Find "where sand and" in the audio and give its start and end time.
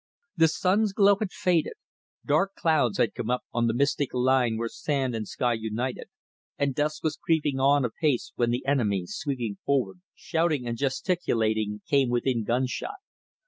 4.57-5.27